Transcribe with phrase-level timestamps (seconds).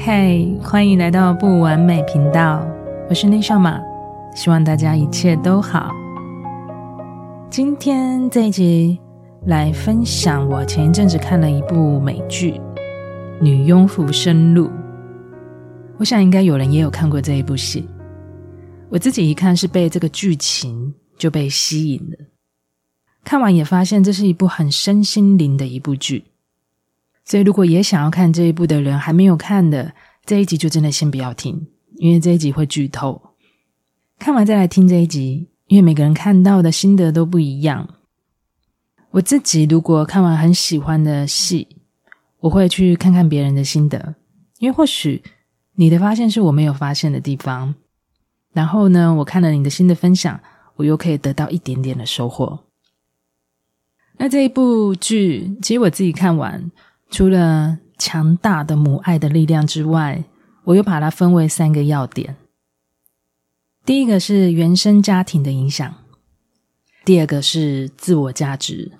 [0.00, 2.62] 嗨，欢迎来到不完美频道，
[3.10, 3.78] 我是内少马，
[4.34, 5.90] 希望大家一切都好。
[7.50, 8.98] 今天这一集
[9.48, 12.52] 来分享我前一阵子看了一部美剧
[13.40, 14.66] 《女佣浮生录》，
[15.96, 17.88] 我想应该有人也有看过这一部戏。
[18.90, 22.26] 我自己一看是被这个剧情就被吸引了，
[23.24, 26.24] 看完也发现这是一部很身心灵的一部剧。
[27.24, 29.94] 所以，如果也想要看这一部的人还没有看的，
[30.26, 33.18] 这一集就真的先不要听，因为这一集会剧透。
[34.18, 37.88] 看完再来听这一集，因为每个人看到的心得都不一样。
[39.18, 41.66] 我自己如果看完很喜欢的戏，
[42.38, 44.14] 我会去看看别人的心得，
[44.58, 45.24] 因为或许
[45.74, 47.74] 你的发现是我没有发现的地方。
[48.52, 50.40] 然后呢，我看了你的新的分享，
[50.76, 52.60] 我又可以得到一点点的收获。
[54.18, 56.70] 那这一部剧，其实我自己看完。
[57.10, 60.22] 除了强大的母爱的力量之外，
[60.62, 62.36] 我又把它分为三个要点。
[63.84, 65.92] 第一个是原生家庭的影响，
[67.04, 68.92] 第二个是自我价值，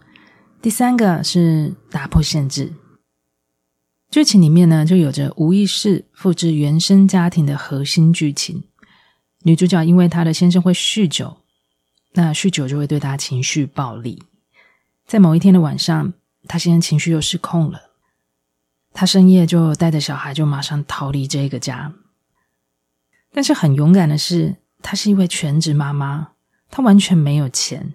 [0.60, 2.74] 第三个是打破限制。
[4.10, 8.64] 剧情里面呢，就有着无意识复制原生家庭的核心剧情。
[9.42, 11.36] 女主角因为她的先生会酗酒，
[12.14, 14.22] 那酗酒就会对她情绪暴力。
[15.06, 16.12] 在某一天的晚上，
[16.48, 17.90] 她先生情绪又失控了。
[18.92, 21.92] 她深夜就带着小孩，就马上逃离这个家。
[23.32, 26.32] 但是很勇敢的是，她是一位全职妈妈，
[26.68, 27.94] 她完全没有钱。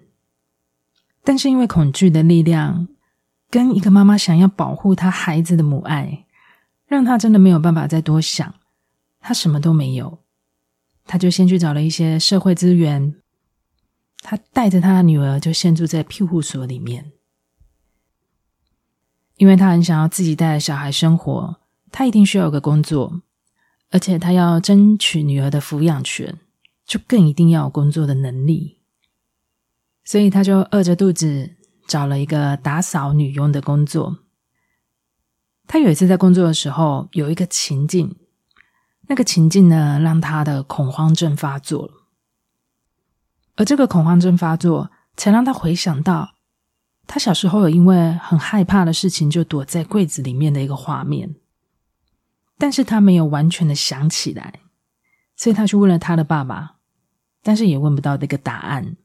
[1.24, 2.86] 但是因为恐惧的力量，
[3.50, 6.26] 跟一个妈妈想要保护她孩子的母爱，
[6.86, 8.54] 让她真的没有办法再多想。
[9.20, 10.18] 她什么都没有，
[11.06, 13.14] 她就先去找了一些社会资源。
[14.18, 17.12] 她带着她的女儿就先住在庇护所里面。
[19.36, 21.56] 因为他很想要自己带着小孩生活，
[21.90, 23.20] 他一定需要有个工作，
[23.90, 26.38] 而且他要争取女儿的抚养权，
[26.86, 28.78] 就更一定要有工作的能力。
[30.04, 31.56] 所以他就饿着肚子
[31.86, 34.18] 找了一个打扫女佣的工作。
[35.66, 38.16] 他有一次在工作的时候，有一个情境，
[39.08, 41.92] 那个情境呢，让他的恐慌症发作了，
[43.56, 46.34] 而这个恐慌症发作，才让他回想到。
[47.06, 51.34] 他小时候有因为很害怕的事情，就躲在柜子里面的一个画面，
[52.58, 54.60] 但是他没有完全的想起来，
[55.36, 56.76] 所以他去问了他的爸爸，
[57.42, 58.96] 但是也问不到那个答案。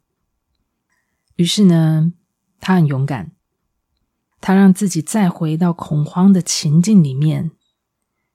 [1.39, 2.11] 于是呢，
[2.59, 3.31] 他很勇敢，
[4.41, 7.51] 他让自己再回到恐慌的情境里面，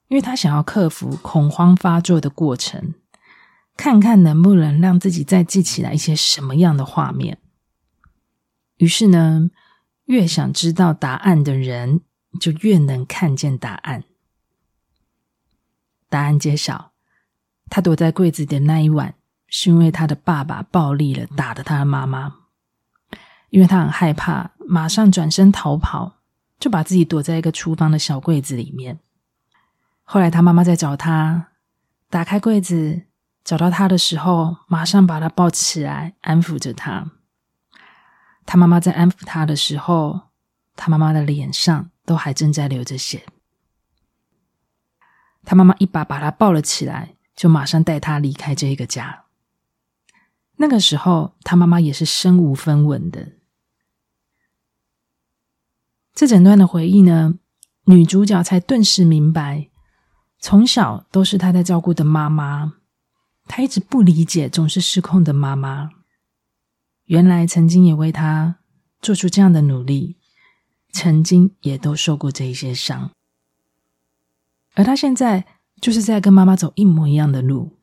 [0.09, 2.95] 因为他想要克服恐慌发作的过程，
[3.77, 7.37] 看看能不能让自己再记起来一些什么样的画面。
[8.79, 9.51] 于是呢，
[10.07, 12.01] 越想知道答案的人，
[12.41, 14.05] 就越能看见答案。
[16.09, 16.93] 答案揭晓，
[17.69, 19.15] 他躲在柜子的那一晚，
[19.47, 22.37] 是因为他的爸爸暴力了，打了他的妈妈。
[23.55, 26.17] 因为他很害怕，马上转身逃跑，
[26.59, 28.99] 就把自己躲在一个厨房的小柜子里面。
[30.03, 31.51] 后来他妈妈在找他，
[32.11, 33.03] 打开柜子
[33.45, 37.13] 找到他的时候，马上把他抱起来，安抚着他。
[38.45, 40.23] 他妈妈在安抚他的时候，
[40.75, 43.25] 他妈妈的脸上都还正在流着血。
[45.45, 49.27] 他妈妈一把把他抱了起来，就马上带他离开这个家。
[50.57, 53.29] 那个时候，他妈妈也是身无分文的。
[56.15, 57.35] 这整段的回忆呢，
[57.87, 59.69] 女主角才顿时明白，
[60.39, 62.75] 从小都是她在照顾的妈妈，
[63.47, 65.91] 她一直不理解总是失控的妈妈。
[67.07, 68.57] 原来曾经也为他
[69.03, 70.17] 做出这样的努力，
[70.93, 73.11] 曾经也都受过这一些伤，
[74.73, 75.45] 而他现在
[75.83, 77.77] 就是在跟妈妈走一模一样的路，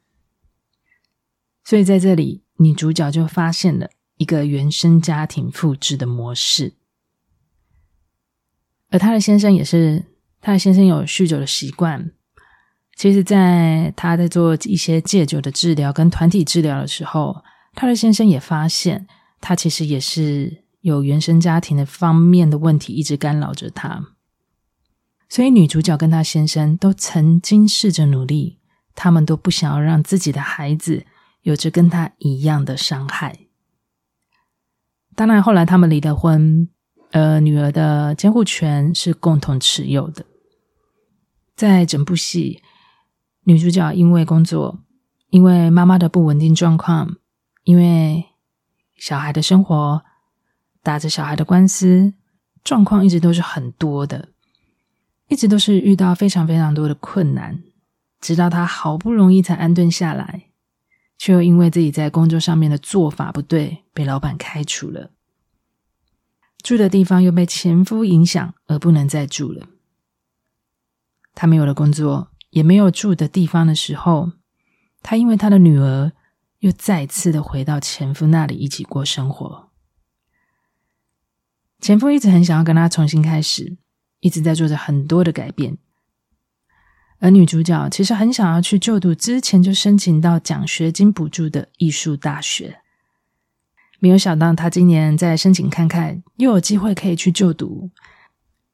[1.63, 6.73] 所以在这里，女主角就发现了一个原生家庭复制的模式，
[8.91, 10.05] 而他的先生也是，
[10.39, 12.11] 他的先生有酗酒的习惯，
[12.95, 17.43] 其实，在他在做一些戒酒的治疗跟团体治疗的时候。
[17.73, 19.07] 他的先生也发现，
[19.39, 24.07] 他其实也是有原生家庭的方面的问题一直干扰着他，
[25.29, 28.59] 所以女主角跟她先生都曾经试着努力，
[28.93, 31.05] 他们都不想要让自己的孩子
[31.43, 33.39] 有着跟他一样的伤害。
[35.15, 36.67] 当然，后来他们离了婚，
[37.11, 40.25] 而女儿的监护权是共同持有的。
[41.55, 42.61] 在整部戏，
[43.43, 44.79] 女主角因为工作，
[45.29, 47.17] 因为妈妈的不稳定状况，
[47.63, 48.25] 因为
[48.97, 50.01] 小孩的生活，
[50.81, 52.13] 打着小孩的官司，
[52.63, 54.29] 状况一直都是很多的，
[55.27, 57.61] 一直都是遇到非常非常多的困难，
[58.19, 60.45] 直到她好不容易才安顿下来，
[61.17, 65.11] 却又因为自己在工作上面的做法不对，被老板开除了，
[66.63, 69.67] 住的地方又被前夫影响而不能再住了。
[71.33, 74.31] 他没有了工作，也没有住的地方的时候，
[75.01, 76.11] 他因为他的女儿
[76.59, 79.69] 又再次的回到前夫那里一起过生活。
[81.79, 83.77] 前夫一直很想要跟他重新开始，
[84.19, 85.77] 一直在做着很多的改变。
[87.19, 92.81] 而女主角其实很想要去就读之前就申请到奖学金补助的艺术大学，
[94.01, 97.91] 没有想到她今年再申请看看，又有机会可以去就读，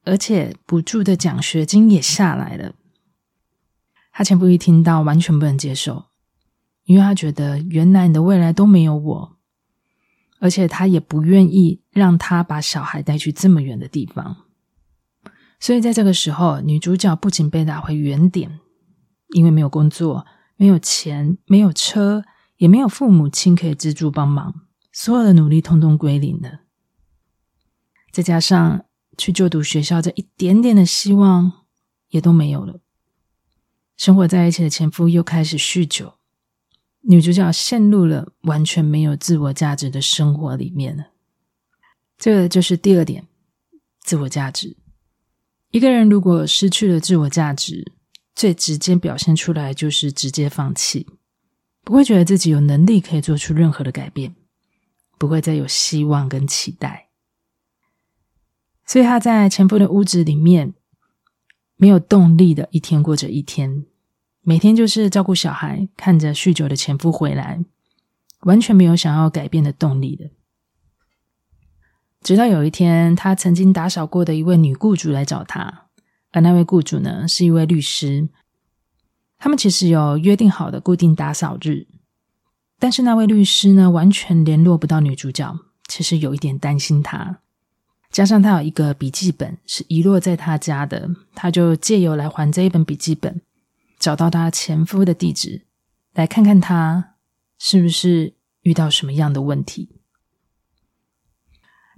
[0.06, 2.74] 而且补助的奖学金也下来了。
[4.12, 6.06] 她前夫一听到，完全不能接受，
[6.86, 9.38] 因为他觉得原来你的未来都没有我。
[10.40, 14.38] 而且他也不愿意让他把小孩带去这么远的地方，
[15.60, 18.60] 所以在这个时候，女主角不仅被打回原点，
[19.34, 22.24] 因为没有工作、没有钱、没有车，
[22.58, 24.67] 也没有父母亲可以资助帮忙，
[25.00, 26.62] 所有的努力通通归零了。
[28.12, 28.84] 再加上
[29.16, 31.68] 去就读学校这一点点的希望
[32.10, 32.80] 也都没有了，
[33.96, 36.16] 生活在一起的前夫又开始酗酒。
[37.02, 41.10] 女主角陷入了完全没有自我价值的生活里面了。
[42.18, 43.28] 这个就是第二点，
[44.00, 44.78] 自我价值。
[45.70, 47.94] 一个人如果失去了自我价值，
[48.34, 51.06] 最直接表现出来就是直接放弃，
[51.84, 54.36] 不会觉得自己有能力可以做出任何的改变，
[55.18, 57.08] 不会再有希望跟期待。
[58.86, 60.74] 所以他在前夫的屋子里面，
[61.76, 63.86] 没有动力的一天过着一天。
[64.42, 67.66] 每天就是照顾小孩，看着酗酒的前夫回来，
[68.42, 70.30] 完全没有想要改变的动力的。
[72.22, 75.88] 直到有一天，他曾经打扫过的一位女雇主来找他，
[76.32, 78.30] 而那位雇主呢，是一位律师。
[79.38, 81.86] 他们其实有约定好的固定打扫日，
[82.80, 85.58] 但是那位律师呢，完全联络不到女主角，
[85.88, 87.40] 其实有一点担心她。
[88.10, 93.42] 加上他有一个笔记本是遗落在他家的，他就借由来还这一本笔记本。
[94.00, 95.64] 找到他前夫的地址，
[96.14, 97.16] 来看看他
[97.58, 99.90] 是不是遇到什么样的问题。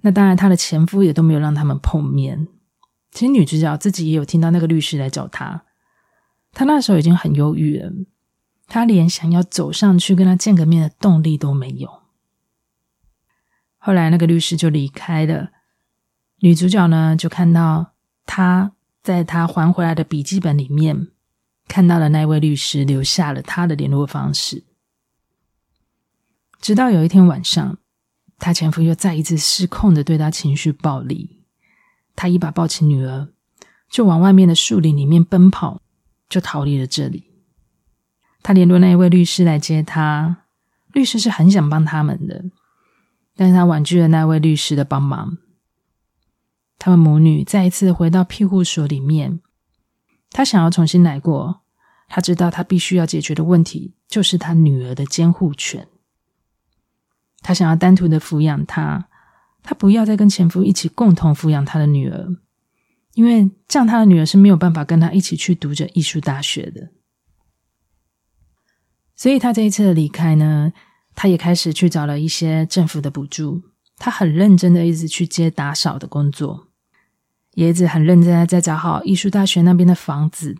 [0.01, 2.47] 那当然，他的前夫也都没有让他们碰面。
[3.11, 5.65] 其实女主角自己也有听到那个律师来找他，
[6.53, 7.91] 他那时候已经很忧郁了，
[8.69, 12.03] 他连想要走上去跟他见个面的动力都没有。
[13.77, 15.49] 后来那个律师就离开了，
[16.39, 17.93] 女主角呢就看到
[18.25, 18.71] 他
[19.01, 21.09] 在他还回来的笔记本里面。
[21.67, 24.63] 看到了那位律师留下了他的联络方式，
[26.59, 27.77] 直到有一天晚上，
[28.39, 31.43] 他前夫又再一次失控的对他情绪暴力，
[32.15, 33.29] 他一把抱起女儿，
[33.87, 35.83] 就往外面的树林里面奔跑，
[36.27, 37.28] 就逃离了这里。
[38.41, 40.43] 他联络那一位律师来接他，
[40.93, 42.45] 律师是很想帮他们的，
[43.35, 45.37] 但是他婉拒了那位律师的帮忙。
[46.77, 49.41] 他们母女再一次回到庇护所里面。
[50.31, 51.61] 他想要重新来过，
[52.07, 55.87] 他知道他必须要解决的问题就是他女儿的监护权。
[57.41, 59.09] 他想要单独的抚养她，
[59.63, 62.27] 他不要再跟前夫一起共同抚养他的女儿，
[63.13, 66.89] 因为这样他的女儿是没有办法跟他一起去读着艺术大学的。
[69.19, 70.71] 所以他这一次的离开呢，
[71.13, 73.61] 他也开始去找了一些政府的补助，
[73.97, 76.69] 他很认真的一直去接打扫的工作。
[77.55, 80.55] 也一直很认真的在找好艺术大学那边的房子，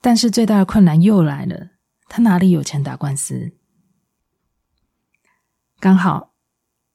[0.00, 1.70] 但是最大的困难又来了，
[2.08, 3.50] 他哪里有钱打官司？
[5.80, 6.32] 刚好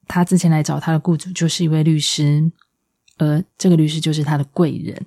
[0.07, 2.53] 他之前来找他的雇主就是一位律师，
[3.17, 5.05] 而这个律师就是他的贵人。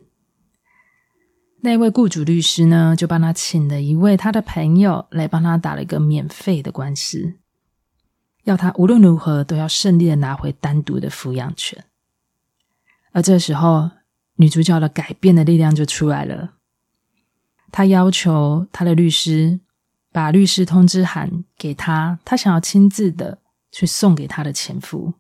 [1.65, 7.35] 那位雇主律师呢，就帮他请了一位他的朋友来帮他打了一个免费的官司，
[8.43, 11.85] 要他无论如何都要顺利的拿回单独的抚养权。
[13.13, 13.93] 而这时候，
[14.37, 16.55] 女主角的改变的力量就出来了。
[17.71, 19.61] 她要求她的律师
[20.11, 23.39] 把律师通知函给她，她想要亲自的
[23.71, 25.15] 去送给她的前夫，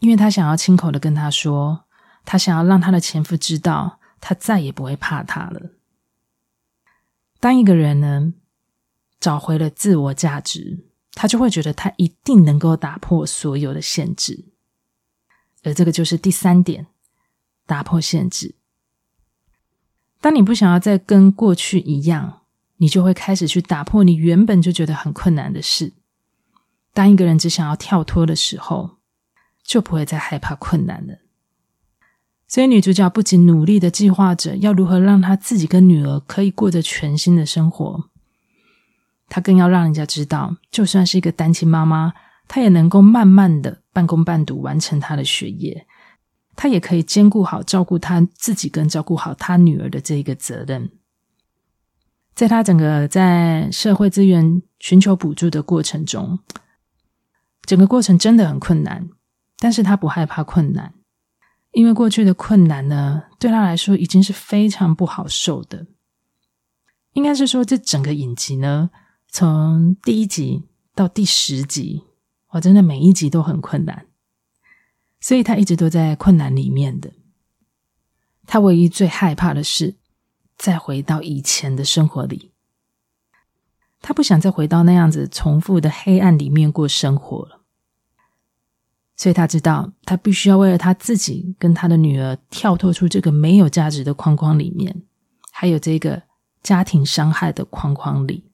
[0.00, 1.84] 因为她想要亲口的跟他说，
[2.24, 5.70] 她想要让她的前夫知道，他再也不会怕他了。
[7.38, 8.32] 当一个人呢，
[9.20, 14.46] 找回了自我价值，他就会觉得他一定能够打破所有的限制。
[15.62, 16.88] 而这个就是第三点，
[17.66, 18.56] 打破限制。
[20.20, 22.42] 当你不想要再跟过去一样，
[22.78, 25.92] 你就会开始去打破你原本就觉得很困难的事。
[26.92, 28.96] 当一个人只想要跳脱的时候，
[29.62, 31.18] 就不会再害怕困难了。
[32.48, 38.04] 所以女主角不仅努力的计划着要如何让她自己跟女儿可以过着全新的生活，
[39.28, 42.12] 她更要让人家知道，就算是一个单亲妈妈，
[42.46, 45.86] 她也能够慢慢的半工半读完成她的学业，
[46.54, 50.90] 她也可以兼顾好照顾她自己跟照顾好她女儿的这一个责任。
[52.34, 56.38] 在她整个在社会资源寻求补助的过程中，
[57.64, 59.08] 整个过程真的很困难，
[59.58, 60.94] 但是她不害怕困难。
[61.76, 65.86] 因为过去的困难呢，对他来说已经是非常不好受的。
[67.12, 68.88] 应该是说，这整个影集呢，
[69.28, 70.62] 从第一集
[70.94, 72.04] 到第十集，
[72.52, 74.06] 我真的每一集都很困难，
[75.20, 77.12] 所以他一直都在困难里面的。
[78.46, 79.96] 他唯一最害怕的是
[80.56, 82.52] 再回到以前的生活里，
[84.00, 87.55] 他不想再回到那样子重复的黑暗里面过生活了。
[89.16, 95.02] 所以他知道，他必须要为了他自己跟他的女儿跳脱出这个没有价值的框框里面，
[95.50, 96.22] 还有这个
[96.62, 98.44] 家庭伤害的框框里。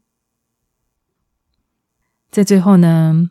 [2.31, 3.29] 在最后呢，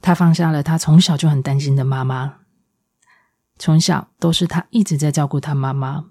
[0.00, 2.36] 他放下了他从小就很担心的妈妈，
[3.58, 6.06] 从小都是他一直在照顾他妈妈。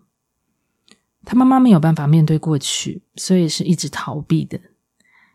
[1.23, 4.59] 他妈妈没有办法面对过去，所以是一直逃避的，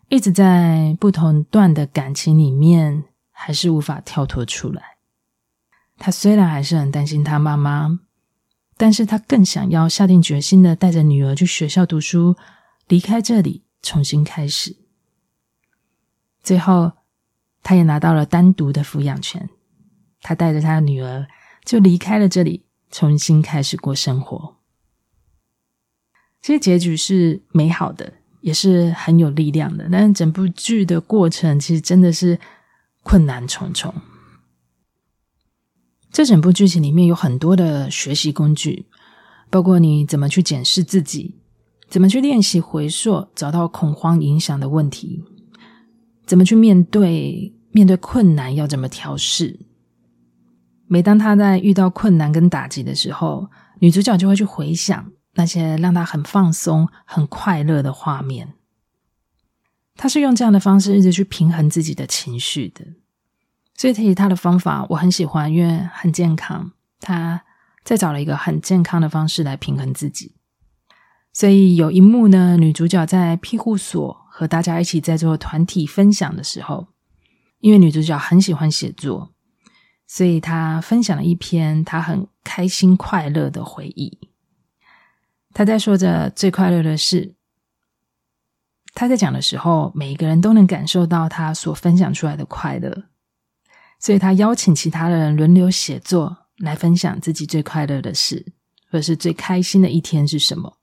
[0.08, 4.95] 一直在不同段的感情里面，还是无法跳脱出来。
[5.98, 8.00] 他虽然还是很担心他妈妈，
[8.76, 12.36] 但是他更想要下定决心的带着女儿去学校读书，
[12.88, 14.76] 离开这里，重新开始。
[16.42, 16.92] 最后，
[17.62, 19.48] 他也拿到了单独的抚养权，
[20.20, 21.26] 他带着他的女儿
[21.64, 24.56] 就离开了这里，重新开始过生活。
[26.40, 28.12] 这些结局是美好的，
[28.42, 32.38] 也是很有力量的，但整部剧的过程其实真的是
[33.02, 33.92] 困难重重。
[36.16, 38.86] 这整部剧情里面有很多的学习工具，
[39.50, 41.34] 包括你怎么去检视自己，
[41.90, 45.22] 怎么去练习回溯，找到恐慌影响的问题，
[46.24, 49.60] 怎么去面对面对困难，要怎么调试。
[50.86, 58.54] 每当他在遇到困难跟打击的时候，女主角就会去回想那些让她很放松、很快乐的画面。
[59.96, 62.86] 她是用这样的方式一直去平衡自己的情绪的。
[63.76, 66.72] 所以，其实他的方法我很喜欢，因为很健康。
[66.98, 67.44] 他
[67.84, 70.34] 再找了一个很健康的方式来平衡自己。
[71.32, 76.88] 所以有一幕呢，女主角在庇护所和大家一起在做团体分享的时候，
[77.60, 79.34] 因为女主角很喜欢写作，
[80.06, 84.18] 所以她分享了一篇她很开心快乐的回忆。
[85.52, 87.34] 她在说着最快乐的事。
[88.94, 93.04] 她在讲的时候，每一个人都能感受到她所分享出来的快乐。
[94.06, 98.46] 所以他邀请其他的人轮流写作，来分享自己最快乐的事，
[98.88, 100.78] 或是最开心的一天是什么。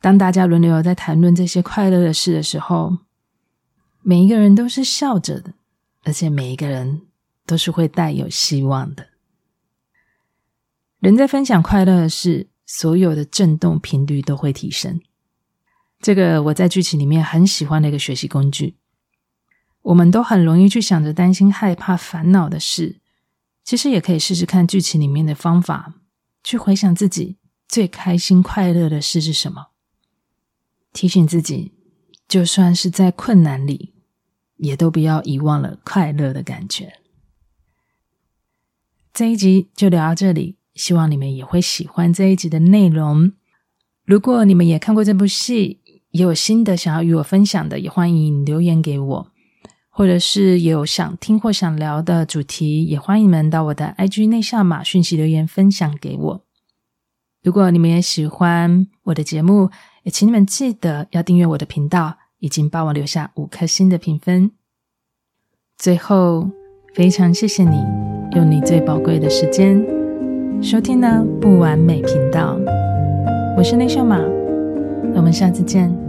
[0.00, 2.96] 当大家轮流在谈论这些快乐的事的时候，
[4.00, 5.52] 每一个人都是笑着的，
[6.04, 7.02] 而且每一个人
[7.44, 9.08] 都是会带有希望的。
[11.00, 14.98] 人在分享快乐的事，所有的震动频率都会提升。
[16.00, 18.78] 这个我在剧情里面很喜欢的一个学习工具。
[19.82, 23.00] 我们都很容易去想着担心、害怕、烦恼的事，
[23.64, 25.94] 其实也可以试试看剧情里面的方法，
[26.44, 27.36] 去回想自己
[27.68, 29.68] 最开心、快乐的事是什么。
[30.92, 31.72] 提醒自己，
[32.28, 33.92] 就算是在困难里，
[34.58, 36.92] 也都不要遗忘了快乐的感觉。
[39.12, 43.32] 这一集就聊到这里，希望你们也会喜欢这一集的内容。
[44.04, 49.31] 如果你们也看过这部戏，也有心得想要与我分享的，也欢迎留言给我。
[49.94, 56.40] 或者是有想听或想聊的主题，也欢迎你们到我的 IG 内夏玛讯息留言分享给我。
[57.42, 59.68] 如果你们也喜欢我的节目，
[60.04, 64.52] 也请你们记得要订阅我的频道，以及帮我留下五颗星的评分。
[65.76, 66.48] 最后，
[66.94, 67.76] 非常谢谢你
[68.34, 69.84] 用你最宝贵的时间
[70.62, 72.56] 收听呢不完美频道。
[73.58, 74.16] 我是内夏玛，
[75.14, 76.01] 我们下次见。